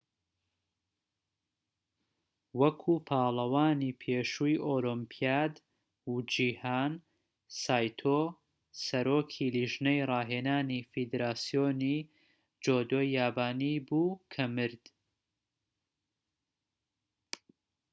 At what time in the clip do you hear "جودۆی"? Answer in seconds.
12.63-13.07